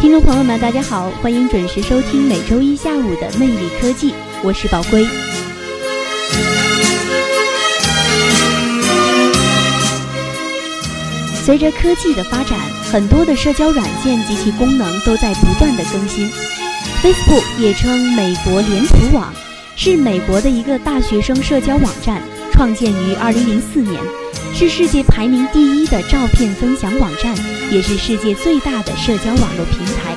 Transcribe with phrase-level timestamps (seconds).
[0.00, 5.04] 听众朋友们，大家好，欢迎准时收听每周一下午的魅力科技，我是宝龟。
[11.44, 12.56] 随着科技的发展，
[12.92, 16.30] 很多的社交软件及其功能都在不断的更新。
[17.02, 19.34] Facebook 也称美国脸谱网，
[19.74, 22.22] 是美国的一个大学生社交网站，
[22.58, 24.02] 创建于2004年，
[24.52, 27.32] 是世界排名第一的照片分享网站，
[27.70, 30.16] 也是世界最大的社交网络平台。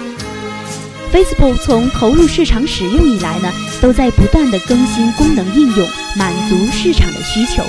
[1.13, 7.63] Facebook 从投入市场使用以来呢，都在不断的更新功能应用，满足市场的需求。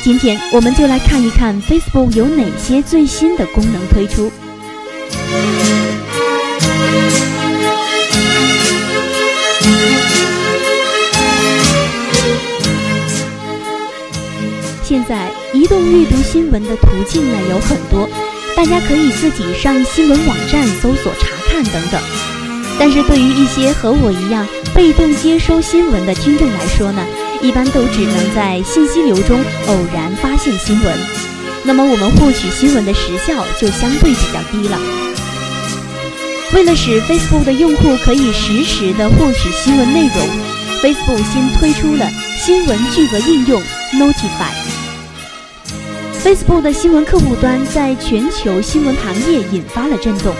[0.00, 4.30] 今天我们就来看一看 Facebook 有哪些最新的功能推出。
[15.04, 18.08] 在移动阅读新闻的途径呢有很多，
[18.56, 22.00] 大家可以自己上新闻网站搜索查看等等。
[22.78, 27.04] 但是对于一些和我一样被动接收新闻的听众来说呢，
[27.40, 30.98] 一般都只能在信息流中偶然发现新闻，
[31.64, 34.78] 那么我们获取新闻的时效就相对比较低了。
[36.54, 40.28] 为了使 Facebook 的用户可以实时的获取新闻内容
[40.82, 43.62] ，Facebook 新推出了新闻聚合应用
[43.94, 44.61] Notify。
[46.22, 50.32] Facebook 的新闻客户端在全球新闻行业引发了震动，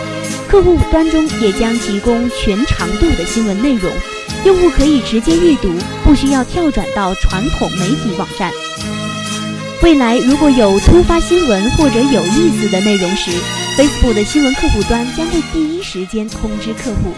[0.49, 3.91] 客户端中也将提供全长度的新闻内容，
[4.45, 8.53] 用户可以直接阅读，不需要跳转到传统媒体网站。
[9.83, 13.33] 未来如果有突发新闻或者有意思的内容时
[13.77, 17.13] ，Facebook 的新闻客户端将会第一时间通知客户。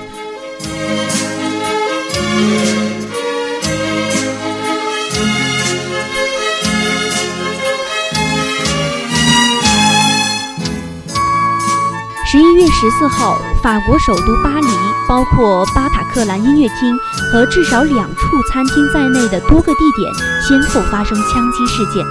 [12.84, 14.68] 十四号，法国首都巴黎，
[15.08, 16.94] 包括巴塔克兰音乐厅
[17.32, 20.12] 和至少两处餐厅在内的多个地点
[20.46, 22.04] 先后发生枪击事件。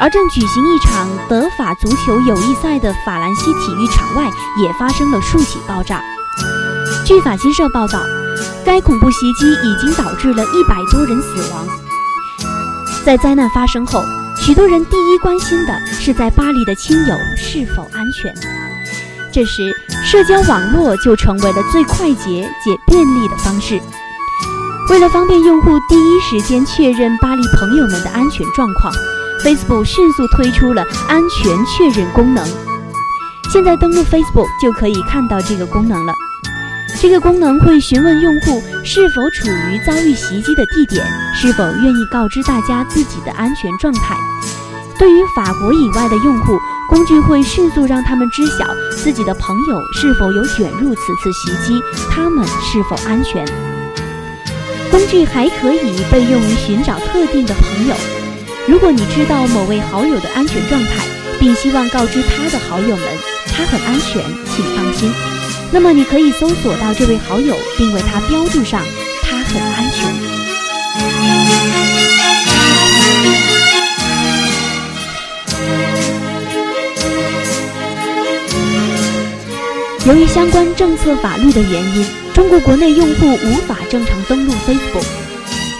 [0.00, 4.30] 而正举行一场德法足球友谊赛的法兰西体育场外
[4.62, 6.00] 也发生了数起爆炸。
[7.04, 8.00] 据法新社报道，
[8.64, 11.66] 该恐怖袭击已经导致了一百多人死亡。
[13.04, 14.04] 在灾难发生后，
[14.36, 18.32] 许多人第一关心的是在巴黎的亲友是否安全。
[19.36, 19.70] 这时，
[20.02, 23.78] 社交网络就成为了最快捷且便利的方式。
[24.88, 28.90] 为了方便用户第一时间确认巴黎朋友们的安全状况
[29.44, 32.48] ，Facebook 迅速推出了安全确认功能。
[33.52, 36.14] 现在登录 Facebook 就可以看到这个功能了。
[36.98, 44.16] 这个功能会询问用户是否处于遭遇袭击的地点，是否愿意告知大家自己的安全状态。
[44.98, 46.58] 对于法国以外的用户，
[46.88, 53.44] 工具会迅速让他们知晓自己的朋友是否有卷入此次袭击，他们是否安全。
[54.90, 57.94] 工具还可以被用于寻找特定的朋友。
[58.66, 61.04] 如果你知道某位好友的安全状态，
[61.38, 63.06] 并希望告知他的好友们
[63.52, 64.24] 他很安全，
[64.54, 65.12] 请放心，
[65.70, 68.82] 那么你可以搜索到这位好友，并为他标注上
[69.22, 70.14] 他很安全。
[80.06, 85.04] 由于相关政策法律的原因，中国国内用户无法正常登录 Facebook。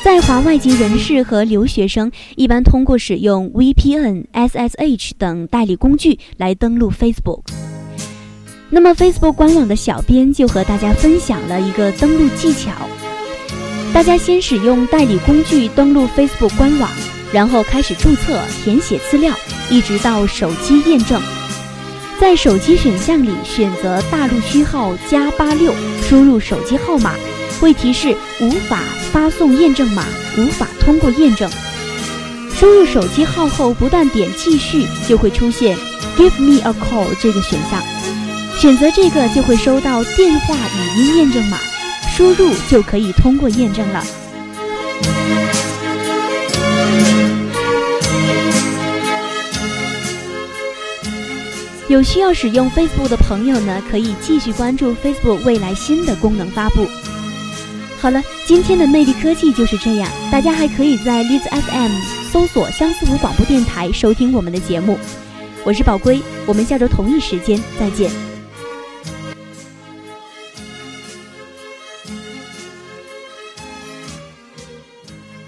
[0.03, 7.43] 在华外籍人士和留学生一般通过使用 VPN、SSH 等代理工具来登录 Facebook。
[8.69, 12.73] 那么 Facebook 官网的小编就和大家分享了一个登录技巧：
[13.95, 16.91] 大家先使用代理工具登录 Facebook 官网，
[17.33, 19.33] 然后开始注册、填写资料，
[19.71, 21.23] 一直到手机验证。
[22.19, 25.73] 在手机选项里选择大陆区号加八六，
[26.09, 27.13] 输入手机号码，
[27.61, 28.81] 会提示无法
[29.13, 30.03] 发送验证码，
[30.39, 31.49] 无法通过验证。
[32.59, 35.77] 输入手机号后，不断点继续，就会出现
[36.17, 37.83] Give me a call 这个选项，
[38.59, 41.59] 选择这个就会收到电话语音验证码，
[42.17, 44.03] 输入就可以通过验证了。
[51.89, 56.85] 有需要使用 Facebook 的朋友呢，可以继续关注 Facebook 未来新的功能发布。
[58.01, 61.93] 好了，今天的魅力科技就是这样，大家还可以在荔枝 FM
[62.33, 64.99] 搜索相思湖广播电台收听我们的节目。
[65.65, 68.36] 我是宝龟，我们下周同一时间再见。